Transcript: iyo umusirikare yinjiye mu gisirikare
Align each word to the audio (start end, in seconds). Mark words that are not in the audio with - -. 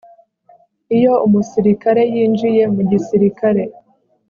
iyo 0.97 1.13
umusirikare 1.25 2.01
yinjiye 2.13 2.63
mu 2.73 2.81
gisirikare 2.89 3.63